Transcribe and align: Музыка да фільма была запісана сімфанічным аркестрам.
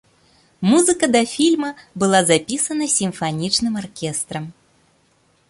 Музыка 0.69 1.05
да 1.15 1.21
фільма 1.33 1.69
была 2.05 2.21
запісана 2.31 2.85
сімфанічным 2.97 3.73
аркестрам. 3.85 4.51